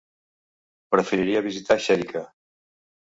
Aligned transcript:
Preferiria 0.95 1.43
visitar 1.49 1.77
Xèrica. 1.89 2.25